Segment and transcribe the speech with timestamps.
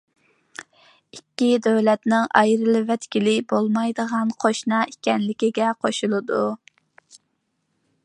[1.17, 6.45] ئىككى دۆلەتنىڭ ئايرىۋەتكىلى بولمايدىغان قوشنا ئىكەنلىكىگە قوشۇلىدۇ.